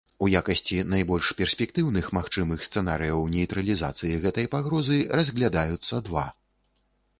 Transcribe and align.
У 0.25 0.27
якасці 0.37 0.77
найбольш 0.93 1.27
перспектыўных 1.41 2.05
магчымых 2.19 2.65
сцэнарыяў 2.69 3.29
нейтралізацыі 3.35 4.17
гэтай 4.27 4.51
пагрозы 4.57 4.99
разглядаюцца 5.21 6.05
два. 6.11 6.29